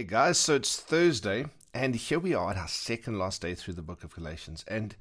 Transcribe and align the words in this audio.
Hey 0.00 0.06
guys, 0.06 0.38
so 0.38 0.54
it's 0.54 0.80
Thursday, 0.80 1.44
and 1.74 1.94
here 1.94 2.18
we 2.18 2.32
are 2.32 2.52
at 2.52 2.56
our 2.56 2.68
second 2.68 3.18
last 3.18 3.42
day 3.42 3.54
through 3.54 3.74
the 3.74 3.82
book 3.82 4.02
of 4.02 4.14
Galatians. 4.14 4.64
And 4.66 4.96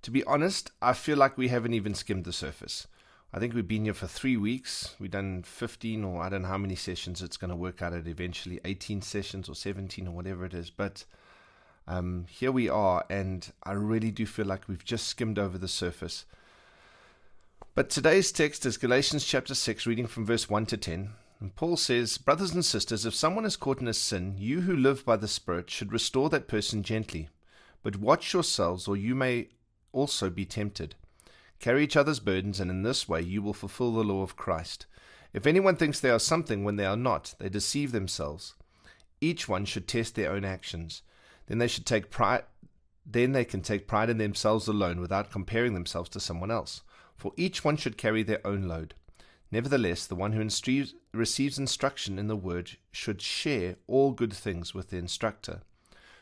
to 0.00 0.10
be 0.10 0.24
honest, 0.24 0.70
I 0.80 0.94
feel 0.94 1.18
like 1.18 1.36
we 1.36 1.48
haven't 1.48 1.74
even 1.74 1.94
skimmed 1.94 2.24
the 2.24 2.32
surface. 2.32 2.86
I 3.30 3.40
think 3.40 3.52
we've 3.52 3.68
been 3.68 3.84
here 3.84 3.92
for 3.92 4.06
three 4.06 4.38
weeks. 4.38 4.94
We've 4.98 5.10
done 5.10 5.42
15 5.42 6.02
or 6.02 6.22
I 6.22 6.30
don't 6.30 6.40
know 6.40 6.48
how 6.48 6.56
many 6.56 6.76
sessions 6.76 7.20
it's 7.20 7.36
going 7.36 7.50
to 7.50 7.56
work 7.56 7.82
out 7.82 7.92
at 7.92 8.06
eventually 8.06 8.58
18 8.64 9.02
sessions 9.02 9.50
or 9.50 9.54
17 9.54 10.08
or 10.08 10.12
whatever 10.12 10.46
it 10.46 10.54
is. 10.54 10.70
But 10.70 11.04
um, 11.86 12.24
here 12.30 12.50
we 12.50 12.70
are, 12.70 13.04
and 13.10 13.52
I 13.64 13.72
really 13.72 14.10
do 14.10 14.24
feel 14.24 14.46
like 14.46 14.66
we've 14.66 14.82
just 14.82 15.08
skimmed 15.08 15.38
over 15.38 15.58
the 15.58 15.68
surface. 15.68 16.24
But 17.74 17.90
today's 17.90 18.32
text 18.32 18.64
is 18.64 18.78
Galatians 18.78 19.26
chapter 19.26 19.54
6, 19.54 19.86
reading 19.86 20.06
from 20.06 20.24
verse 20.24 20.48
1 20.48 20.64
to 20.64 20.78
10. 20.78 21.10
And 21.40 21.54
Paul 21.54 21.76
says, 21.76 22.18
Brothers 22.18 22.52
and 22.52 22.64
sisters, 22.64 23.06
if 23.06 23.14
someone 23.14 23.44
is 23.44 23.56
caught 23.56 23.80
in 23.80 23.88
a 23.88 23.94
sin, 23.94 24.34
you 24.38 24.62
who 24.62 24.76
live 24.76 25.04
by 25.04 25.16
the 25.16 25.28
Spirit 25.28 25.70
should 25.70 25.92
restore 25.92 26.28
that 26.30 26.48
person 26.48 26.82
gently. 26.82 27.28
But 27.82 27.96
watch 27.96 28.32
yourselves, 28.32 28.88
or 28.88 28.96
you 28.96 29.14
may 29.14 29.48
also 29.92 30.30
be 30.30 30.44
tempted. 30.44 30.96
Carry 31.60 31.84
each 31.84 31.96
other's 31.96 32.20
burdens, 32.20 32.58
and 32.58 32.70
in 32.70 32.82
this 32.82 33.08
way 33.08 33.20
you 33.20 33.40
will 33.40 33.54
fulfill 33.54 33.92
the 33.92 34.04
law 34.04 34.22
of 34.22 34.36
Christ. 34.36 34.86
If 35.32 35.46
anyone 35.46 35.76
thinks 35.76 36.00
they 36.00 36.10
are 36.10 36.18
something 36.18 36.64
when 36.64 36.76
they 36.76 36.86
are 36.86 36.96
not, 36.96 37.34
they 37.38 37.48
deceive 37.48 37.92
themselves. 37.92 38.54
Each 39.20 39.48
one 39.48 39.64
should 39.64 39.86
test 39.86 40.14
their 40.14 40.32
own 40.32 40.44
actions. 40.44 41.02
Then 41.46 41.58
they 41.58 41.68
should 41.68 41.86
take 41.86 42.10
pride 42.10 42.42
then 43.10 43.32
they 43.32 43.44
can 43.44 43.62
take 43.62 43.88
pride 43.88 44.10
in 44.10 44.18
themselves 44.18 44.68
alone 44.68 45.00
without 45.00 45.30
comparing 45.30 45.72
themselves 45.72 46.10
to 46.10 46.20
someone 46.20 46.50
else. 46.50 46.82
For 47.16 47.32
each 47.38 47.64
one 47.64 47.78
should 47.78 47.96
carry 47.96 48.22
their 48.22 48.46
own 48.46 48.68
load. 48.68 48.94
Nevertheless, 49.50 50.06
the 50.06 50.14
one 50.14 50.32
who 50.32 50.46
receives 51.12 51.58
instruction 51.58 52.18
in 52.18 52.28
the 52.28 52.36
word 52.36 52.72
should 52.92 53.22
share 53.22 53.76
all 53.86 54.12
good 54.12 54.32
things 54.32 54.74
with 54.74 54.90
the 54.90 54.98
instructor. 54.98 55.62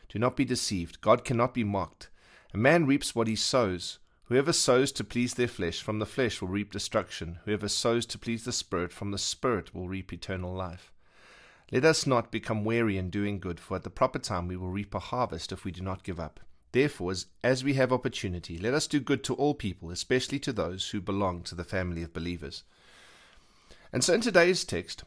Do 0.09 0.19
not 0.19 0.37
be 0.37 0.45
deceived. 0.45 1.01
God 1.01 1.25
cannot 1.25 1.53
be 1.53 1.65
mocked. 1.65 2.09
A 2.53 2.57
man 2.57 2.85
reaps 2.85 3.13
what 3.13 3.27
he 3.27 3.35
sows. 3.35 3.99
Whoever 4.25 4.53
sows 4.53 4.91
to 4.93 5.03
please 5.03 5.33
their 5.33 5.47
flesh, 5.47 5.81
from 5.81 5.99
the 5.99 6.05
flesh 6.05 6.41
will 6.41 6.47
reap 6.47 6.71
destruction. 6.71 7.39
Whoever 7.45 7.67
sows 7.67 8.05
to 8.07 8.17
please 8.17 8.45
the 8.45 8.53
Spirit, 8.53 8.93
from 8.93 9.11
the 9.11 9.17
Spirit 9.17 9.73
will 9.73 9.89
reap 9.89 10.13
eternal 10.13 10.53
life. 10.53 10.91
Let 11.71 11.83
us 11.83 12.07
not 12.07 12.31
become 12.31 12.63
weary 12.63 12.97
in 12.97 13.09
doing 13.09 13.39
good, 13.39 13.59
for 13.59 13.75
at 13.75 13.83
the 13.83 13.89
proper 13.89 14.19
time 14.19 14.47
we 14.47 14.55
will 14.55 14.69
reap 14.69 14.95
a 14.95 14.99
harvest 14.99 15.51
if 15.51 15.65
we 15.65 15.71
do 15.71 15.81
not 15.81 16.03
give 16.03 16.19
up. 16.19 16.39
Therefore, 16.71 17.13
as 17.43 17.63
we 17.63 17.73
have 17.73 17.91
opportunity, 17.91 18.57
let 18.57 18.73
us 18.73 18.87
do 18.87 19.01
good 19.01 19.23
to 19.25 19.33
all 19.33 19.53
people, 19.53 19.91
especially 19.91 20.39
to 20.39 20.53
those 20.53 20.89
who 20.89 21.01
belong 21.01 21.41
to 21.43 21.55
the 21.55 21.63
family 21.65 22.03
of 22.03 22.13
believers. 22.13 22.63
And 23.91 24.03
so 24.03 24.13
in 24.13 24.21
today's 24.21 24.63
text, 24.63 25.03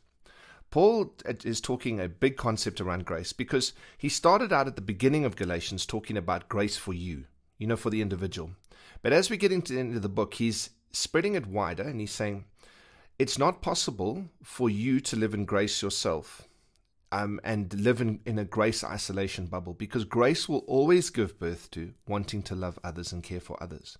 Paul 0.70 1.14
is 1.44 1.60
talking 1.60 2.00
a 2.00 2.08
big 2.08 2.36
concept 2.36 2.80
around 2.80 3.04
grace 3.04 3.32
because 3.32 3.72
he 3.98 4.08
started 4.08 4.52
out 4.52 4.68
at 4.68 4.76
the 4.76 4.82
beginning 4.82 5.24
of 5.24 5.36
Galatians 5.36 5.84
talking 5.84 6.16
about 6.16 6.48
grace 6.48 6.76
for 6.76 6.92
you, 6.92 7.24
you 7.58 7.66
know, 7.66 7.76
for 7.76 7.90
the 7.90 8.00
individual. 8.00 8.52
But 9.02 9.12
as 9.12 9.30
we 9.30 9.36
get 9.36 9.52
into 9.52 9.72
the 9.72 9.80
end 9.80 9.96
of 9.96 10.02
the 10.02 10.08
book, 10.08 10.34
he's 10.34 10.70
spreading 10.92 11.34
it 11.34 11.46
wider 11.46 11.82
and 11.82 12.00
he's 12.00 12.12
saying 12.12 12.44
it's 13.18 13.38
not 13.38 13.62
possible 13.62 14.26
for 14.42 14.70
you 14.70 15.00
to 15.00 15.16
live 15.16 15.34
in 15.34 15.44
grace 15.44 15.82
yourself 15.82 16.48
um, 17.12 17.40
and 17.42 17.74
live 17.74 18.00
in, 18.00 18.20
in 18.24 18.38
a 18.38 18.44
grace 18.44 18.84
isolation 18.84 19.46
bubble 19.46 19.74
because 19.74 20.04
grace 20.04 20.48
will 20.48 20.64
always 20.66 21.10
give 21.10 21.38
birth 21.38 21.70
to 21.72 21.92
wanting 22.06 22.42
to 22.42 22.54
love 22.54 22.78
others 22.84 23.12
and 23.12 23.22
care 23.22 23.40
for 23.40 23.60
others. 23.62 23.98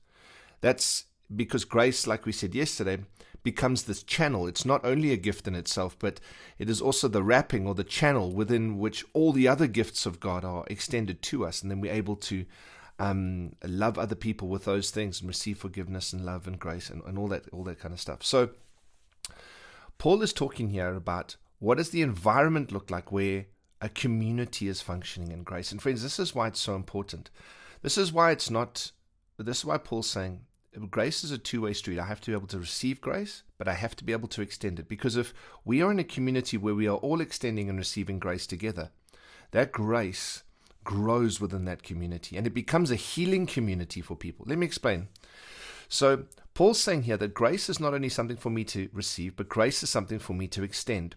That's 0.60 1.04
because 1.34 1.64
grace, 1.64 2.06
like 2.06 2.26
we 2.26 2.32
said 2.32 2.54
yesterday, 2.54 2.98
becomes 3.42 3.84
this 3.84 4.02
channel. 4.02 4.46
It's 4.46 4.64
not 4.64 4.84
only 4.84 5.12
a 5.12 5.16
gift 5.16 5.48
in 5.48 5.54
itself, 5.54 5.96
but 5.98 6.20
it 6.58 6.68
is 6.68 6.80
also 6.80 7.08
the 7.08 7.22
wrapping 7.22 7.66
or 7.66 7.74
the 7.74 7.84
channel 7.84 8.32
within 8.32 8.78
which 8.78 9.04
all 9.12 9.32
the 9.32 9.48
other 9.48 9.66
gifts 9.66 10.06
of 10.06 10.20
God 10.20 10.44
are 10.44 10.64
extended 10.68 11.22
to 11.22 11.46
us. 11.46 11.62
And 11.62 11.70
then 11.70 11.80
we're 11.80 11.92
able 11.92 12.16
to 12.16 12.44
um, 12.98 13.52
love 13.64 13.98
other 13.98 14.14
people 14.14 14.48
with 14.48 14.66
those 14.66 14.90
things 14.90 15.20
and 15.20 15.28
receive 15.28 15.58
forgiveness 15.58 16.12
and 16.12 16.24
love 16.24 16.46
and 16.46 16.58
grace 16.58 16.90
and, 16.90 17.02
and 17.04 17.18
all 17.18 17.28
that 17.28 17.48
all 17.50 17.64
that 17.64 17.80
kind 17.80 17.94
of 17.94 18.00
stuff. 18.00 18.22
So 18.22 18.50
Paul 19.96 20.22
is 20.22 20.32
talking 20.32 20.68
here 20.68 20.94
about 20.94 21.36
what 21.58 21.78
does 21.78 21.90
the 21.90 22.02
environment 22.02 22.72
look 22.72 22.90
like 22.90 23.10
where 23.10 23.46
a 23.80 23.88
community 23.88 24.68
is 24.68 24.82
functioning 24.82 25.32
in 25.32 25.42
grace. 25.42 25.72
And 25.72 25.80
friends, 25.80 26.02
this 26.02 26.18
is 26.18 26.34
why 26.34 26.48
it's 26.48 26.60
so 26.60 26.74
important. 26.74 27.30
This 27.82 27.96
is 27.96 28.12
why 28.12 28.32
it's 28.32 28.50
not 28.50 28.92
this 29.38 29.58
is 29.58 29.64
why 29.64 29.78
Paul's 29.78 30.10
saying 30.10 30.42
grace 30.90 31.24
is 31.24 31.30
a 31.30 31.38
two 31.38 31.62
way 31.62 31.72
street. 31.72 31.98
I 31.98 32.06
have 32.06 32.20
to 32.22 32.30
be 32.30 32.36
able 32.36 32.46
to 32.48 32.58
receive 32.58 33.00
grace, 33.00 33.42
but 33.58 33.68
I 33.68 33.74
have 33.74 33.96
to 33.96 34.04
be 34.04 34.12
able 34.12 34.28
to 34.28 34.42
extend 34.42 34.78
it. 34.78 34.88
Because 34.88 35.16
if 35.16 35.34
we 35.64 35.82
are 35.82 35.90
in 35.90 35.98
a 35.98 36.04
community 36.04 36.56
where 36.56 36.74
we 36.74 36.86
are 36.86 36.96
all 36.96 37.20
extending 37.20 37.68
and 37.68 37.78
receiving 37.78 38.18
grace 38.18 38.46
together, 38.46 38.90
that 39.50 39.72
grace 39.72 40.42
grows 40.84 41.40
within 41.40 41.66
that 41.66 41.82
community 41.82 42.36
and 42.36 42.46
it 42.46 42.54
becomes 42.54 42.90
a 42.90 42.96
healing 42.96 43.46
community 43.46 44.00
for 44.00 44.16
people. 44.16 44.46
Let 44.48 44.58
me 44.58 44.66
explain. 44.66 45.08
So, 45.88 46.24
Paul's 46.54 46.80
saying 46.80 47.02
here 47.02 47.16
that 47.16 47.34
grace 47.34 47.68
is 47.68 47.80
not 47.80 47.94
only 47.94 48.08
something 48.08 48.36
for 48.36 48.50
me 48.50 48.64
to 48.64 48.88
receive, 48.92 49.36
but 49.36 49.48
grace 49.48 49.82
is 49.82 49.90
something 49.90 50.18
for 50.18 50.34
me 50.34 50.46
to 50.48 50.62
extend. 50.62 51.16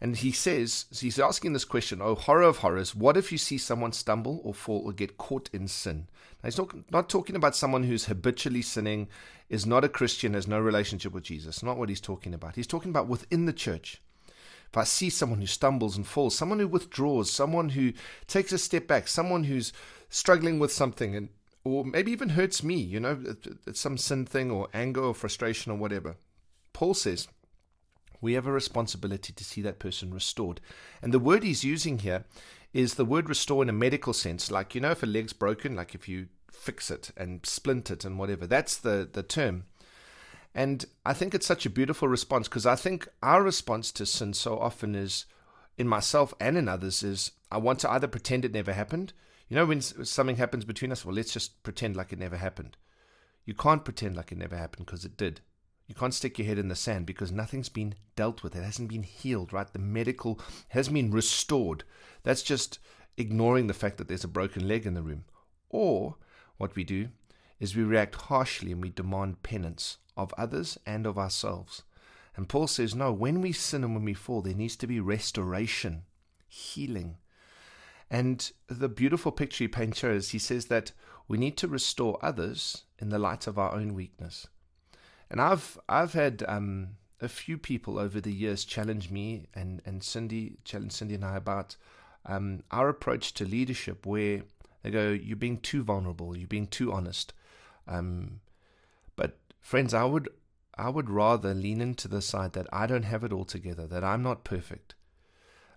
And 0.00 0.16
he 0.16 0.30
says, 0.30 0.86
so 0.90 1.06
he's 1.06 1.18
asking 1.18 1.52
this 1.52 1.64
question, 1.64 2.00
oh, 2.02 2.14
horror 2.14 2.42
of 2.42 2.58
horrors, 2.58 2.94
what 2.94 3.16
if 3.16 3.32
you 3.32 3.38
see 3.38 3.58
someone 3.58 3.92
stumble 3.92 4.40
or 4.44 4.52
fall 4.52 4.82
or 4.84 4.92
get 4.92 5.16
caught 5.16 5.48
in 5.52 5.68
sin? 5.68 6.08
Now, 6.42 6.48
he's 6.48 6.58
not, 6.58 6.74
not 6.90 7.08
talking 7.08 7.36
about 7.36 7.56
someone 7.56 7.84
who's 7.84 8.06
habitually 8.06 8.62
sinning, 8.62 9.08
is 9.48 9.64
not 9.64 9.84
a 9.84 9.88
Christian, 9.88 10.34
has 10.34 10.46
no 10.46 10.58
relationship 10.58 11.12
with 11.12 11.24
Jesus. 11.24 11.62
Not 11.62 11.78
what 11.78 11.88
he's 11.88 12.00
talking 12.00 12.34
about. 12.34 12.56
He's 12.56 12.66
talking 12.66 12.90
about 12.90 13.08
within 13.08 13.46
the 13.46 13.52
church. 13.52 14.02
If 14.68 14.76
I 14.76 14.84
see 14.84 15.10
someone 15.10 15.40
who 15.40 15.46
stumbles 15.46 15.96
and 15.96 16.06
falls, 16.06 16.36
someone 16.36 16.58
who 16.58 16.68
withdraws, 16.68 17.30
someone 17.30 17.70
who 17.70 17.92
takes 18.26 18.52
a 18.52 18.58
step 18.58 18.86
back, 18.86 19.08
someone 19.08 19.44
who's 19.44 19.72
struggling 20.08 20.58
with 20.58 20.72
something 20.72 21.14
and 21.14 21.28
or 21.66 21.84
maybe 21.84 22.12
even 22.12 22.30
hurts 22.30 22.62
me, 22.62 22.76
you 22.76 23.00
know, 23.00 23.18
some 23.72 23.98
sin 23.98 24.24
thing 24.24 24.52
or 24.52 24.68
anger 24.72 25.02
or 25.02 25.14
frustration 25.14 25.72
or 25.72 25.74
whatever. 25.76 26.14
Paul 26.72 26.94
says, 26.94 27.26
we 28.20 28.34
have 28.34 28.46
a 28.46 28.52
responsibility 28.52 29.32
to 29.32 29.44
see 29.44 29.62
that 29.62 29.78
person 29.78 30.12
restored. 30.12 30.60
And 31.02 31.12
the 31.12 31.18
word 31.18 31.42
he's 31.42 31.64
using 31.64 31.98
here 31.98 32.24
is 32.72 32.94
the 32.94 33.04
word 33.04 33.28
restore 33.28 33.62
in 33.62 33.68
a 33.68 33.72
medical 33.72 34.12
sense. 34.12 34.50
Like, 34.50 34.74
you 34.74 34.80
know, 34.80 34.90
if 34.90 35.02
a 35.02 35.06
leg's 35.06 35.32
broken, 35.32 35.76
like 35.76 35.94
if 35.94 36.08
you 36.08 36.28
fix 36.50 36.90
it 36.90 37.10
and 37.16 37.44
splint 37.44 37.90
it 37.90 38.04
and 38.04 38.18
whatever, 38.18 38.46
that's 38.46 38.76
the, 38.76 39.08
the 39.10 39.22
term. 39.22 39.64
And 40.54 40.86
I 41.04 41.12
think 41.12 41.34
it's 41.34 41.46
such 41.46 41.66
a 41.66 41.70
beautiful 41.70 42.08
response 42.08 42.48
because 42.48 42.64
I 42.66 42.76
think 42.76 43.08
our 43.22 43.42
response 43.42 43.92
to 43.92 44.06
sin 44.06 44.32
so 44.32 44.58
often 44.58 44.94
is, 44.94 45.26
in 45.76 45.86
myself 45.86 46.32
and 46.40 46.56
in 46.56 46.68
others, 46.68 47.02
is 47.02 47.32
I 47.52 47.58
want 47.58 47.80
to 47.80 47.90
either 47.90 48.08
pretend 48.08 48.44
it 48.44 48.54
never 48.54 48.72
happened. 48.72 49.12
You 49.48 49.56
know, 49.56 49.66
when 49.66 49.80
something 49.82 50.36
happens 50.36 50.64
between 50.64 50.92
us, 50.92 51.04
well, 51.04 51.14
let's 51.14 51.32
just 51.32 51.62
pretend 51.62 51.94
like 51.94 52.12
it 52.12 52.18
never 52.18 52.38
happened. 52.38 52.76
You 53.44 53.54
can't 53.54 53.84
pretend 53.84 54.16
like 54.16 54.32
it 54.32 54.38
never 54.38 54.56
happened 54.56 54.86
because 54.86 55.04
it 55.04 55.16
did. 55.16 55.40
You 55.86 55.94
can't 55.94 56.14
stick 56.14 56.38
your 56.38 56.48
head 56.48 56.58
in 56.58 56.68
the 56.68 56.74
sand 56.74 57.06
because 57.06 57.30
nothing's 57.30 57.68
been 57.68 57.94
dealt 58.16 58.42
with. 58.42 58.56
It 58.56 58.64
hasn't 58.64 58.88
been 58.88 59.04
healed, 59.04 59.52
right? 59.52 59.72
The 59.72 59.78
medical 59.78 60.40
hasn't 60.68 60.94
been 60.94 61.12
restored. 61.12 61.84
That's 62.24 62.42
just 62.42 62.78
ignoring 63.16 63.66
the 63.66 63.74
fact 63.74 63.98
that 63.98 64.08
there's 64.08 64.24
a 64.24 64.28
broken 64.28 64.66
leg 64.66 64.84
in 64.84 64.94
the 64.94 65.02
room. 65.02 65.24
Or 65.70 66.16
what 66.56 66.74
we 66.74 66.84
do 66.84 67.08
is 67.60 67.76
we 67.76 67.84
react 67.84 68.14
harshly 68.16 68.72
and 68.72 68.82
we 68.82 68.90
demand 68.90 69.42
penance 69.42 69.98
of 70.16 70.34
others 70.36 70.76
and 70.86 71.06
of 71.06 71.18
ourselves. 71.18 71.82
And 72.34 72.48
Paul 72.48 72.66
says, 72.66 72.94
no, 72.94 73.12
when 73.12 73.40
we 73.40 73.52
sin 73.52 73.84
and 73.84 73.94
when 73.94 74.04
we 74.04 74.12
fall, 74.12 74.42
there 74.42 74.54
needs 74.54 74.76
to 74.76 74.86
be 74.86 75.00
restoration, 75.00 76.02
healing. 76.48 77.16
And 78.10 78.50
the 78.68 78.88
beautiful 78.88 79.32
picture 79.32 79.64
he 79.64 79.68
paints 79.68 80.00
here 80.00 80.10
is 80.10 80.30
he 80.30 80.38
says 80.38 80.66
that 80.66 80.92
we 81.28 81.38
need 81.38 81.56
to 81.58 81.68
restore 81.68 82.18
others 82.22 82.84
in 82.98 83.08
the 83.08 83.18
light 83.18 83.46
of 83.46 83.58
our 83.58 83.72
own 83.72 83.94
weakness. 83.94 84.46
And 85.30 85.40
I've 85.40 85.78
I've 85.88 86.12
had 86.12 86.44
um, 86.46 86.96
a 87.20 87.28
few 87.28 87.58
people 87.58 87.98
over 87.98 88.20
the 88.20 88.32
years 88.32 88.64
challenge 88.64 89.10
me 89.10 89.46
and, 89.54 89.82
and 89.84 90.02
Cindy, 90.02 90.56
challenge 90.64 90.92
Cindy 90.92 91.14
and 91.14 91.24
I 91.24 91.36
about 91.36 91.76
um, 92.24 92.62
our 92.70 92.88
approach 92.88 93.34
to 93.34 93.44
leadership, 93.44 94.06
where 94.06 94.42
they 94.82 94.90
go, 94.90 95.10
"You're 95.10 95.36
being 95.36 95.58
too 95.58 95.82
vulnerable. 95.82 96.36
You're 96.36 96.46
being 96.46 96.66
too 96.66 96.92
honest." 96.92 97.32
Um, 97.88 98.40
but 99.16 99.38
friends, 99.60 99.94
I 99.94 100.04
would 100.04 100.28
I 100.76 100.90
would 100.90 101.10
rather 101.10 101.54
lean 101.54 101.80
into 101.80 102.08
the 102.08 102.22
side 102.22 102.52
that 102.52 102.66
I 102.72 102.86
don't 102.86 103.04
have 103.04 103.24
it 103.24 103.32
all 103.32 103.44
together, 103.44 103.86
that 103.86 104.04
I'm 104.04 104.22
not 104.22 104.44
perfect. 104.44 104.94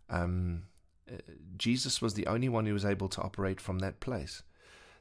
Um, 0.10 0.64
uh, 1.12 1.18
Jesus 1.58 2.02
was 2.02 2.16
the 2.16 2.28
only 2.28 2.50
one 2.50 2.66
who 2.66 2.74
was 2.74 2.86
able 2.86 3.08
to 3.10 3.22
operate 3.22 3.62
from 3.62 3.80
that 3.80 4.00
place. 4.00 4.44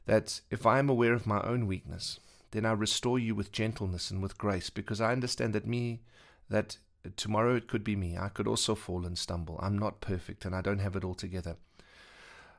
That 0.06 0.40
if 0.50 0.64
I 0.64 0.78
am 0.78 0.88
aware 0.88 1.12
of 1.12 1.26
my 1.26 1.42
own 1.42 1.66
weakness, 1.66 2.20
then 2.50 2.64
I 2.64 2.72
restore 2.72 3.18
you 3.18 3.34
with 3.34 3.52
gentleness 3.52 4.10
and 4.10 4.22
with 4.22 4.38
grace, 4.38 4.70
because 4.70 5.00
I 5.00 5.12
understand 5.12 5.54
that 5.54 5.66
me, 5.66 6.02
that 6.48 6.78
tomorrow 7.16 7.54
it 7.56 7.68
could 7.68 7.84
be 7.84 7.96
me. 7.96 8.16
I 8.16 8.28
could 8.28 8.48
also 8.48 8.74
fall 8.74 9.06
and 9.06 9.16
stumble. 9.16 9.58
I'm 9.62 9.78
not 9.78 10.00
perfect 10.00 10.44
and 10.44 10.54
I 10.54 10.60
don't 10.60 10.80
have 10.80 10.96
it 10.96 11.04
all 11.04 11.14
together. 11.14 11.56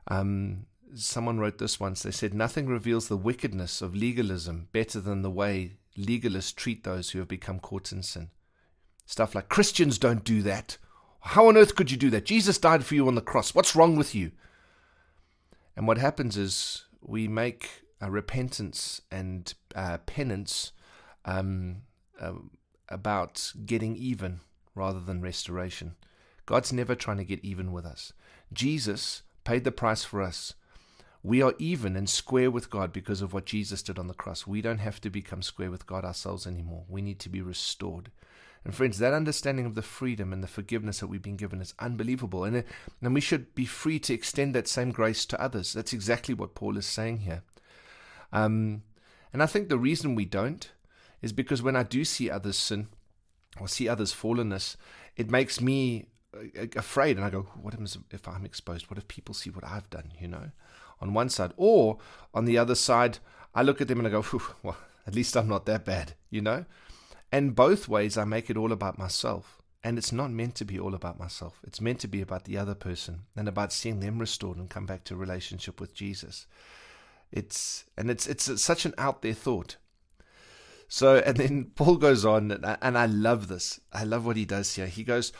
Um, 0.08 0.66
someone 0.94 1.38
wrote 1.38 1.58
this 1.58 1.78
once. 1.78 2.02
They 2.02 2.10
said, 2.10 2.34
Nothing 2.34 2.66
reveals 2.66 3.08
the 3.08 3.16
wickedness 3.16 3.82
of 3.82 3.94
legalism 3.94 4.68
better 4.72 5.00
than 5.00 5.22
the 5.22 5.30
way 5.30 5.76
legalists 5.98 6.54
treat 6.54 6.84
those 6.84 7.10
who 7.10 7.18
have 7.18 7.28
become 7.28 7.58
caught 7.58 7.92
in 7.92 8.02
sin. 8.02 8.30
Stuff 9.06 9.34
like 9.34 9.48
Christians 9.48 9.98
don't 9.98 10.24
do 10.24 10.42
that, 10.42 10.78
How 11.20 11.48
on 11.48 11.56
earth 11.56 11.74
could 11.74 11.90
you 11.90 11.96
do 11.96 12.10
that? 12.10 12.24
Jesus 12.24 12.58
died 12.58 12.84
for 12.84 12.94
you 12.94 13.08
on 13.08 13.14
the 13.14 13.20
cross. 13.20 13.54
What's 13.54 13.76
wrong 13.76 13.96
with 13.96 14.14
you? 14.14 14.32
And 15.76 15.86
what 15.86 15.98
happens 15.98 16.36
is 16.36 16.84
we 17.00 17.28
make 17.28 17.82
a 18.00 18.10
repentance 18.10 19.02
and 19.10 19.54
uh, 19.74 19.98
penance 19.98 20.72
um, 21.24 21.82
uh, 22.20 22.32
about 22.88 23.52
getting 23.66 23.96
even 23.96 24.40
rather 24.74 25.00
than 25.00 25.20
restoration. 25.20 25.94
God's 26.46 26.72
never 26.72 26.94
trying 26.94 27.18
to 27.18 27.24
get 27.24 27.44
even 27.44 27.72
with 27.72 27.84
us. 27.84 28.12
Jesus 28.52 29.22
paid 29.44 29.64
the 29.64 29.72
price 29.72 30.04
for 30.04 30.22
us. 30.22 30.54
We 31.22 31.42
are 31.42 31.54
even 31.58 31.96
and 31.96 32.08
square 32.08 32.50
with 32.50 32.70
God 32.70 32.92
because 32.92 33.20
of 33.20 33.34
what 33.34 33.44
Jesus 33.44 33.82
did 33.82 33.98
on 33.98 34.06
the 34.06 34.14
cross. 34.14 34.46
We 34.46 34.62
don't 34.62 34.78
have 34.78 35.00
to 35.02 35.10
become 35.10 35.42
square 35.42 35.70
with 35.70 35.86
God 35.86 36.04
ourselves 36.04 36.46
anymore. 36.46 36.84
We 36.88 37.02
need 37.02 37.18
to 37.20 37.28
be 37.28 37.42
restored. 37.42 38.10
And 38.64 38.74
friends, 38.74 38.98
that 38.98 39.14
understanding 39.14 39.64
of 39.66 39.74
the 39.74 39.82
freedom 39.82 40.32
and 40.32 40.42
the 40.42 40.48
forgiveness 40.48 41.00
that 41.00 41.06
we've 41.06 41.22
been 41.22 41.36
given 41.36 41.60
is 41.60 41.74
unbelievable. 41.78 42.44
And, 42.44 42.64
and 43.02 43.14
we 43.14 43.20
should 43.20 43.54
be 43.54 43.64
free 43.64 43.98
to 44.00 44.14
extend 44.14 44.54
that 44.54 44.68
same 44.68 44.92
grace 44.92 45.24
to 45.26 45.40
others. 45.40 45.72
That's 45.72 45.92
exactly 45.92 46.34
what 46.34 46.54
Paul 46.54 46.76
is 46.76 46.86
saying 46.86 47.18
here. 47.18 47.42
Um, 48.32 48.82
and 49.32 49.42
I 49.42 49.46
think 49.46 49.68
the 49.68 49.78
reason 49.78 50.14
we 50.14 50.24
don't 50.24 50.70
is 51.22 51.32
because 51.32 51.62
when 51.62 51.76
I 51.76 51.82
do 51.82 52.04
see 52.04 52.30
others 52.30 52.56
sin 52.56 52.88
or 53.60 53.68
see 53.68 53.88
others 53.88 54.14
fallenness, 54.14 54.76
it 55.16 55.30
makes 55.30 55.60
me 55.60 56.06
uh, 56.34 56.66
afraid. 56.76 57.16
And 57.16 57.24
I 57.24 57.30
go, 57.30 57.42
what 57.60 57.74
if 58.10 58.28
I'm 58.28 58.44
exposed? 58.44 58.90
What 58.90 58.98
if 58.98 59.08
people 59.08 59.34
see 59.34 59.50
what 59.50 59.64
I've 59.64 59.90
done, 59.90 60.12
you 60.20 60.28
know, 60.28 60.50
on 61.00 61.14
one 61.14 61.28
side? 61.28 61.52
Or 61.56 61.98
on 62.32 62.44
the 62.44 62.58
other 62.58 62.74
side, 62.74 63.18
I 63.54 63.62
look 63.62 63.80
at 63.80 63.88
them 63.88 63.98
and 63.98 64.08
I 64.08 64.10
go, 64.10 64.24
well, 64.62 64.76
at 65.06 65.14
least 65.14 65.36
I'm 65.36 65.48
not 65.48 65.66
that 65.66 65.84
bad, 65.84 66.14
you 66.30 66.40
know? 66.40 66.64
And 67.32 67.54
both 67.54 67.88
ways, 67.88 68.16
I 68.16 68.24
make 68.24 68.50
it 68.50 68.56
all 68.56 68.72
about 68.72 68.98
myself. 68.98 69.62
And 69.82 69.96
it's 69.96 70.12
not 70.12 70.30
meant 70.30 70.56
to 70.56 70.64
be 70.64 70.78
all 70.78 70.94
about 70.94 71.18
myself. 71.18 71.60
It's 71.66 71.80
meant 71.80 72.00
to 72.00 72.08
be 72.08 72.20
about 72.20 72.44
the 72.44 72.58
other 72.58 72.74
person 72.74 73.22
and 73.34 73.48
about 73.48 73.72
seeing 73.72 74.00
them 74.00 74.18
restored 74.18 74.58
and 74.58 74.68
come 74.68 74.84
back 74.84 75.04
to 75.04 75.16
relationship 75.16 75.80
with 75.80 75.94
Jesus. 75.94 76.46
It's 77.32 77.84
and 77.96 78.10
it's 78.10 78.26
it's 78.26 78.60
such 78.60 78.84
an 78.84 78.94
out 78.98 79.22
there 79.22 79.34
thought. 79.34 79.76
So 80.88 81.18
and 81.18 81.36
then 81.36 81.64
Paul 81.76 81.96
goes 81.96 82.24
on, 82.24 82.50
and 82.50 82.98
I 82.98 83.06
love 83.06 83.48
this. 83.48 83.80
I 83.92 84.04
love 84.04 84.26
what 84.26 84.36
he 84.36 84.44
does 84.44 84.74
here. 84.74 84.86
He 84.86 85.04
goes, 85.04 85.32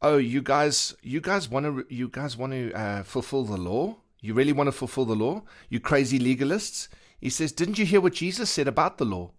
"Oh, 0.00 0.18
you 0.18 0.42
guys, 0.42 0.94
you 1.02 1.20
guys 1.20 1.48
want 1.48 1.66
to, 1.66 1.86
you 1.94 2.08
guys 2.08 2.36
want 2.36 2.52
to 2.52 2.72
uh, 2.72 3.02
fulfill 3.02 3.44
the 3.44 3.56
law? 3.56 3.96
You 4.20 4.34
really 4.34 4.52
want 4.52 4.68
to 4.68 4.72
fulfill 4.72 5.04
the 5.04 5.16
law? 5.16 5.42
You 5.68 5.80
crazy 5.80 6.18
legalists?" 6.18 6.88
He 7.20 7.30
says, 7.30 7.52
"Didn't 7.52 7.78
you 7.78 7.86
hear 7.86 8.00
what 8.00 8.14
Jesus 8.14 8.50
said 8.50 8.68
about 8.68 8.98
the 8.98 9.06
law?" 9.06 9.32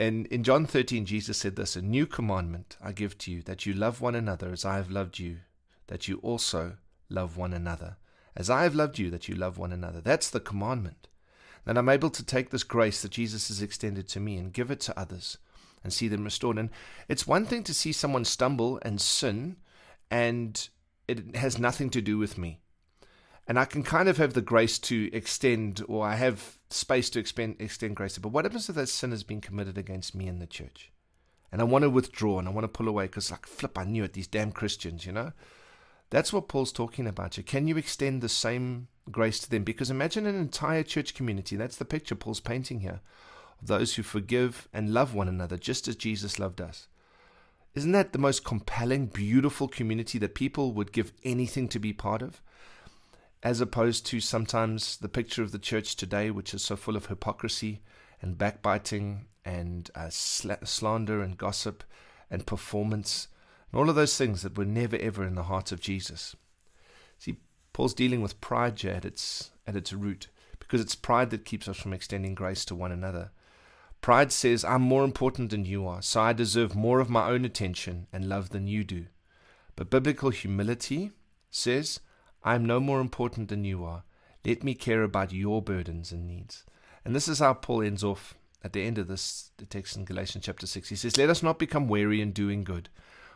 And 0.00 0.26
in 0.28 0.44
John 0.44 0.64
13, 0.64 1.04
Jesus 1.04 1.36
said 1.36 1.56
this 1.56 1.76
A 1.76 1.82
new 1.82 2.06
commandment 2.06 2.78
I 2.82 2.92
give 2.92 3.18
to 3.18 3.30
you, 3.30 3.42
that 3.42 3.66
you 3.66 3.74
love 3.74 4.00
one 4.00 4.14
another 4.14 4.50
as 4.50 4.64
I 4.64 4.76
have 4.76 4.90
loved 4.90 5.18
you, 5.18 5.40
that 5.88 6.08
you 6.08 6.16
also 6.22 6.78
love 7.10 7.36
one 7.36 7.52
another. 7.52 7.98
As 8.36 8.48
I 8.48 8.62
have 8.62 8.74
loved 8.74 8.98
you, 8.98 9.10
that 9.10 9.28
you 9.28 9.34
love 9.34 9.58
one 9.58 9.72
another. 9.72 10.00
That's 10.00 10.30
the 10.30 10.40
commandment. 10.40 11.08
That 11.64 11.76
I'm 11.76 11.88
able 11.88 12.10
to 12.10 12.24
take 12.24 12.50
this 12.50 12.62
grace 12.62 13.02
that 13.02 13.12
Jesus 13.12 13.48
has 13.48 13.60
extended 13.60 14.08
to 14.08 14.20
me 14.20 14.36
and 14.36 14.52
give 14.52 14.70
it 14.70 14.80
to 14.80 14.98
others 14.98 15.38
and 15.82 15.92
see 15.92 16.08
them 16.08 16.24
restored. 16.24 16.58
And 16.58 16.70
it's 17.08 17.26
one 17.26 17.44
thing 17.44 17.62
to 17.64 17.74
see 17.74 17.92
someone 17.92 18.24
stumble 18.24 18.78
and 18.82 19.00
sin, 19.00 19.56
and 20.10 20.68
it 21.08 21.36
has 21.36 21.58
nothing 21.58 21.90
to 21.90 22.00
do 22.00 22.18
with 22.18 22.38
me 22.38 22.60
and 23.50 23.58
I 23.58 23.64
can 23.64 23.82
kind 23.82 24.08
of 24.08 24.16
have 24.18 24.34
the 24.34 24.42
grace 24.42 24.78
to 24.78 25.10
extend, 25.12 25.82
or 25.88 26.06
I 26.06 26.14
have 26.14 26.60
space 26.70 27.10
to 27.10 27.18
expend, 27.18 27.56
extend 27.58 27.96
grace. 27.96 28.16
But 28.16 28.28
what 28.28 28.44
happens 28.44 28.68
if 28.68 28.76
that 28.76 28.88
sin 28.88 29.10
has 29.10 29.24
been 29.24 29.40
committed 29.40 29.76
against 29.76 30.14
me 30.14 30.28
in 30.28 30.38
the 30.38 30.46
church? 30.46 30.92
And 31.50 31.60
I 31.60 31.64
want 31.64 31.82
to 31.82 31.90
withdraw 31.90 32.38
and 32.38 32.46
I 32.46 32.52
want 32.52 32.62
to 32.62 32.68
pull 32.68 32.86
away 32.86 33.06
because, 33.06 33.28
like, 33.28 33.46
flip, 33.46 33.76
I 33.76 33.82
knew 33.82 34.04
it, 34.04 34.12
these 34.12 34.28
damn 34.28 34.52
Christians, 34.52 35.04
you 35.04 35.10
know? 35.10 35.32
That's 36.10 36.32
what 36.32 36.48
Paul's 36.48 36.72
talking 36.72 37.06
about 37.06 37.36
here. 37.36 37.44
Can 37.44 37.66
you 37.66 37.76
extend 37.76 38.20
the 38.20 38.28
same 38.28 38.88
grace 39.10 39.38
to 39.40 39.50
them? 39.50 39.64
Because 39.64 39.90
imagine 39.90 40.26
an 40.26 40.34
entire 40.34 40.82
church 40.82 41.14
community. 41.14 41.56
That's 41.56 41.76
the 41.76 41.84
picture 41.84 42.14
Paul's 42.14 42.40
painting 42.40 42.80
here 42.80 43.00
of 43.60 43.68
those 43.68 43.94
who 43.94 44.02
forgive 44.02 44.68
and 44.72 44.92
love 44.92 45.14
one 45.14 45.28
another 45.28 45.56
just 45.56 45.86
as 45.88 45.96
Jesus 45.96 46.38
loved 46.38 46.60
us. 46.60 46.88
Isn't 47.74 47.92
that 47.92 48.12
the 48.12 48.18
most 48.18 48.44
compelling, 48.44 49.06
beautiful 49.06 49.68
community 49.68 50.18
that 50.18 50.34
people 50.34 50.72
would 50.72 50.92
give 50.92 51.12
anything 51.24 51.68
to 51.68 51.78
be 51.78 51.92
part 51.92 52.22
of? 52.22 52.42
as 53.42 53.60
opposed 53.60 54.04
to 54.06 54.20
sometimes 54.20 54.98
the 54.98 55.08
picture 55.08 55.42
of 55.42 55.52
the 55.52 55.58
church 55.58 55.96
today, 55.96 56.30
which 56.30 56.52
is 56.52 56.62
so 56.62 56.76
full 56.76 56.96
of 56.96 57.06
hypocrisy 57.06 57.80
and 58.20 58.36
backbiting 58.36 59.26
and 59.44 59.90
uh, 59.94 60.10
sl- 60.10 60.52
slander 60.64 61.22
and 61.22 61.38
gossip 61.38 61.82
and 62.30 62.46
performance 62.46 63.28
and 63.70 63.80
all 63.80 63.88
of 63.88 63.94
those 63.94 64.16
things 64.16 64.42
that 64.42 64.56
were 64.56 64.64
never 64.64 64.96
ever 64.96 65.24
in 65.24 65.34
the 65.34 65.44
heart 65.44 65.72
of 65.72 65.80
Jesus. 65.80 66.36
See, 67.18 67.36
Paul's 67.72 67.94
dealing 67.94 68.22
with 68.22 68.40
pride 68.40 68.78
here 68.80 68.92
at 68.92 69.04
its, 69.04 69.50
at 69.66 69.76
its 69.76 69.92
root 69.92 70.28
because 70.58 70.80
it's 70.80 70.94
pride 70.94 71.30
that 71.30 71.44
keeps 71.44 71.68
us 71.68 71.76
from 71.76 71.92
extending 71.92 72.34
grace 72.34 72.64
to 72.66 72.74
one 72.74 72.92
another. 72.92 73.30
Pride 74.00 74.32
says, 74.32 74.64
I'm 74.64 74.82
more 74.82 75.04
important 75.04 75.50
than 75.50 75.66
you 75.66 75.86
are, 75.86 76.00
so 76.00 76.20
I 76.20 76.32
deserve 76.32 76.74
more 76.74 77.00
of 77.00 77.10
my 77.10 77.28
own 77.28 77.44
attention 77.44 78.06
and 78.12 78.28
love 78.28 78.50
than 78.50 78.66
you 78.66 78.82
do. 78.82 79.06
But 79.76 79.90
biblical 79.90 80.30
humility 80.30 81.10
says, 81.50 82.00
I 82.42 82.54
am 82.54 82.64
no 82.64 82.80
more 82.80 83.00
important 83.00 83.48
than 83.48 83.64
you 83.64 83.84
are. 83.84 84.04
Let 84.44 84.64
me 84.64 84.74
care 84.74 85.02
about 85.02 85.32
your 85.32 85.60
burdens 85.60 86.12
and 86.12 86.26
needs. 86.26 86.64
And 87.04 87.14
this 87.14 87.28
is 87.28 87.40
how 87.40 87.54
Paul 87.54 87.82
ends 87.82 88.02
off 88.02 88.34
at 88.62 88.72
the 88.72 88.82
end 88.82 88.98
of 88.98 89.08
this 89.08 89.50
the 89.58 89.66
text 89.66 89.96
in 89.96 90.04
Galatians 90.04 90.44
chapter 90.44 90.66
6. 90.66 90.88
He 90.88 90.96
says, 90.96 91.16
Let 91.16 91.30
us 91.30 91.42
not 91.42 91.58
become 91.58 91.88
weary 91.88 92.20
in 92.22 92.32
doing 92.32 92.64
good, 92.64 92.88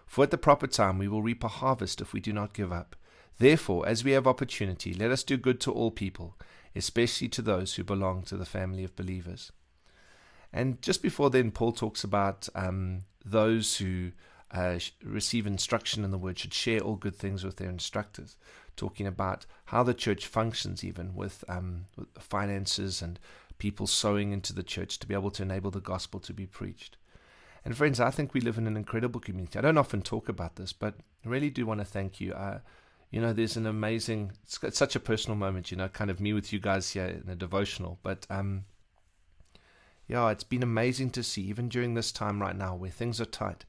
for 0.06 0.24
at 0.24 0.30
the 0.30 0.38
proper 0.38 0.66
time 0.66 0.98
we 0.98 1.08
will 1.08 1.22
reap 1.22 1.44
a 1.44 1.48
harvest 1.48 2.00
if 2.00 2.12
we 2.12 2.20
do 2.20 2.32
not 2.32 2.52
give 2.54 2.72
up. 2.72 2.96
Therefore, 3.38 3.86
as 3.86 4.04
we 4.04 4.12
have 4.12 4.26
opportunity, 4.26 4.94
let 4.94 5.10
us 5.10 5.24
do 5.24 5.36
good 5.36 5.60
to 5.62 5.72
all 5.72 5.90
people, 5.90 6.36
especially 6.76 7.28
to 7.28 7.42
those 7.42 7.74
who 7.74 7.84
belong 7.84 8.22
to 8.24 8.36
the 8.36 8.44
family 8.44 8.84
of 8.84 8.96
believers. 8.96 9.50
And 10.52 10.80
just 10.80 11.02
before 11.02 11.30
then, 11.30 11.50
Paul 11.50 11.72
talks 11.72 12.04
about 12.04 12.48
um, 12.54 13.02
those 13.24 13.78
who 13.78 14.12
uh, 14.52 14.78
receive 15.02 15.48
instruction 15.48 16.04
in 16.04 16.12
the 16.12 16.18
word 16.18 16.38
should 16.38 16.54
share 16.54 16.78
all 16.78 16.94
good 16.94 17.16
things 17.16 17.42
with 17.42 17.56
their 17.56 17.68
instructors 17.68 18.36
talking 18.76 19.06
about 19.06 19.46
how 19.66 19.82
the 19.82 19.94
church 19.94 20.26
functions, 20.26 20.84
even 20.84 21.14
with, 21.14 21.44
um, 21.48 21.86
with 21.96 22.08
finances 22.18 23.02
and 23.02 23.18
people 23.58 23.86
sowing 23.86 24.32
into 24.32 24.52
the 24.52 24.62
church 24.62 24.98
to 24.98 25.06
be 25.06 25.14
able 25.14 25.30
to 25.30 25.42
enable 25.42 25.70
the 25.70 25.80
gospel 25.80 26.20
to 26.20 26.32
be 26.32 26.46
preached. 26.46 26.96
And 27.64 27.76
friends, 27.76 27.98
I 27.98 28.10
think 28.10 28.34
we 28.34 28.40
live 28.40 28.58
in 28.58 28.66
an 28.66 28.76
incredible 28.76 29.20
community. 29.20 29.58
I 29.58 29.62
don't 29.62 29.78
often 29.78 30.02
talk 30.02 30.28
about 30.28 30.56
this, 30.56 30.72
but 30.72 30.94
I 31.24 31.28
really 31.28 31.50
do 31.50 31.64
want 31.64 31.80
to 31.80 31.86
thank 31.86 32.20
you. 32.20 32.34
Uh, 32.34 32.58
you 33.10 33.20
know, 33.20 33.32
there's 33.32 33.56
an 33.56 33.66
amazing, 33.66 34.32
it's, 34.42 34.58
it's, 34.62 34.76
such 34.76 34.96
a 34.96 35.00
personal 35.00 35.36
moment, 35.36 35.70
you 35.70 35.76
know, 35.76 35.88
kind 35.88 36.10
of 36.10 36.20
me 36.20 36.32
with 36.32 36.52
you 36.52 36.58
guys 36.58 36.90
here 36.90 37.06
in 37.06 37.30
a 37.30 37.36
devotional. 37.36 37.98
But 38.02 38.26
um, 38.28 38.64
yeah, 40.06 40.28
it's 40.30 40.44
been 40.44 40.62
amazing 40.62 41.10
to 41.10 41.22
see, 41.22 41.42
even 41.42 41.68
during 41.68 41.94
this 41.94 42.12
time 42.12 42.42
right 42.42 42.56
now 42.56 42.74
where 42.74 42.90
things 42.90 43.20
are 43.20 43.24
tight. 43.24 43.64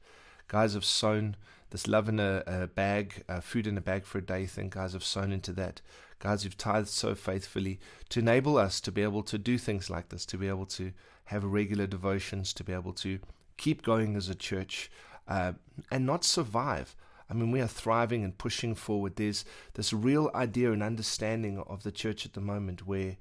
Guys 0.48 0.74
have 0.74 0.84
sown 0.84 1.36
this 1.70 1.88
love 1.88 2.08
in 2.08 2.20
a, 2.20 2.42
a 2.46 2.66
bag, 2.66 3.24
food 3.40 3.66
in 3.66 3.78
a 3.78 3.80
bag 3.80 4.04
for 4.04 4.18
a 4.18 4.22
day 4.22 4.46
thing, 4.46 4.68
guys 4.68 4.92
have 4.92 5.04
sown 5.04 5.32
into 5.32 5.52
that. 5.52 5.80
Guys 6.18 6.42
who've 6.42 6.56
tithed 6.56 6.88
so 6.88 7.14
faithfully 7.14 7.78
to 8.10 8.20
enable 8.20 8.56
us 8.56 8.80
to 8.80 8.92
be 8.92 9.02
able 9.02 9.22
to 9.24 9.38
do 9.38 9.58
things 9.58 9.90
like 9.90 10.08
this, 10.10 10.24
to 10.26 10.38
be 10.38 10.48
able 10.48 10.66
to 10.66 10.92
have 11.26 11.44
regular 11.44 11.86
devotions, 11.86 12.52
to 12.52 12.64
be 12.64 12.72
able 12.72 12.92
to 12.92 13.18
keep 13.56 13.82
going 13.82 14.16
as 14.16 14.28
a 14.28 14.34
church 14.34 14.90
uh, 15.28 15.52
and 15.90 16.06
not 16.06 16.24
survive. 16.24 16.94
I 17.28 17.34
mean, 17.34 17.50
we 17.50 17.60
are 17.60 17.66
thriving 17.66 18.22
and 18.22 18.36
pushing 18.38 18.74
forward. 18.74 19.16
There's 19.16 19.44
this 19.74 19.92
real 19.92 20.30
idea 20.34 20.72
and 20.72 20.82
understanding 20.82 21.58
of 21.66 21.82
the 21.82 21.90
church 21.90 22.24
at 22.24 22.34
the 22.34 22.40
moment 22.40 22.86
where 22.86 23.16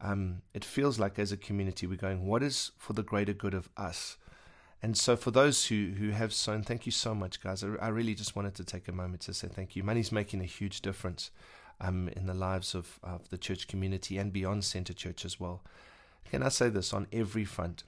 um, 0.00 0.42
it 0.54 0.64
feels 0.64 0.98
like 0.98 1.18
as 1.18 1.32
a 1.32 1.36
community 1.36 1.86
we're 1.86 1.96
going, 1.96 2.26
what 2.26 2.42
is 2.42 2.70
for 2.78 2.92
the 2.92 3.02
greater 3.02 3.32
good 3.32 3.54
of 3.54 3.68
us? 3.76 4.16
And 4.80 4.96
so, 4.96 5.16
for 5.16 5.32
those 5.32 5.66
who, 5.66 5.94
who 5.98 6.10
have 6.10 6.32
sown, 6.32 6.62
thank 6.62 6.86
you 6.86 6.92
so 6.92 7.12
much, 7.12 7.42
guys. 7.42 7.64
I, 7.64 7.74
I 7.82 7.88
really 7.88 8.14
just 8.14 8.36
wanted 8.36 8.54
to 8.56 8.64
take 8.64 8.86
a 8.86 8.92
moment 8.92 9.22
to 9.22 9.34
say 9.34 9.48
thank 9.48 9.74
you. 9.74 9.82
Money's 9.82 10.12
making 10.12 10.40
a 10.40 10.44
huge 10.44 10.82
difference 10.82 11.32
um, 11.80 12.08
in 12.10 12.26
the 12.26 12.34
lives 12.34 12.76
of, 12.76 13.00
of 13.02 13.28
the 13.30 13.38
church 13.38 13.66
community 13.66 14.18
and 14.18 14.32
beyond 14.32 14.64
Center 14.64 14.92
Church 14.92 15.24
as 15.24 15.40
well. 15.40 15.62
Can 16.30 16.44
I 16.44 16.48
say 16.48 16.68
this 16.68 16.92
on 16.92 17.08
every 17.12 17.44
front? 17.44 17.82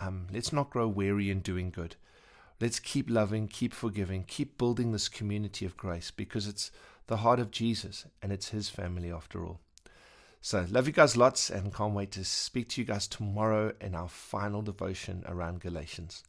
Um, 0.00 0.26
let's 0.32 0.52
not 0.52 0.70
grow 0.70 0.88
weary 0.88 1.30
in 1.30 1.40
doing 1.40 1.70
good. 1.70 1.96
Let's 2.60 2.80
keep 2.80 3.08
loving, 3.08 3.48
keep 3.48 3.72
forgiving, 3.72 4.24
keep 4.24 4.58
building 4.58 4.92
this 4.92 5.08
community 5.08 5.64
of 5.64 5.76
grace 5.76 6.10
because 6.10 6.46
it's 6.46 6.70
the 7.06 7.18
heart 7.18 7.38
of 7.38 7.50
Jesus 7.50 8.06
and 8.22 8.32
it's 8.32 8.50
His 8.50 8.68
family 8.68 9.12
after 9.12 9.44
all. 9.44 9.60
So, 10.40 10.66
love 10.70 10.86
you 10.86 10.92
guys 10.92 11.16
lots 11.16 11.50
and 11.50 11.74
can't 11.74 11.94
wait 11.94 12.12
to 12.12 12.24
speak 12.24 12.68
to 12.70 12.80
you 12.80 12.86
guys 12.86 13.08
tomorrow 13.08 13.72
in 13.80 13.94
our 13.94 14.08
final 14.08 14.62
devotion 14.62 15.24
around 15.26 15.60
Galatians. 15.60 16.22